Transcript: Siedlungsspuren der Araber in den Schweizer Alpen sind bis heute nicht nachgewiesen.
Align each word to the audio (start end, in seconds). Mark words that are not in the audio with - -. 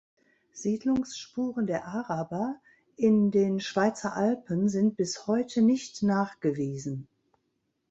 Siedlungsspuren 0.53 1.67
der 1.67 1.85
Araber 1.85 2.55
in 2.95 3.29
den 3.29 3.59
Schweizer 3.59 4.15
Alpen 4.15 4.67
sind 4.67 4.97
bis 4.97 5.27
heute 5.27 5.61
nicht 5.61 6.01
nachgewiesen. 6.01 7.07